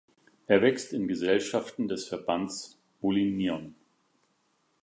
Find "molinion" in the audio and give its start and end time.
3.01-3.75